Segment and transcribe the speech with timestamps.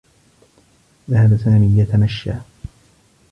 [1.09, 2.33] ذهب سامي يتمشّى.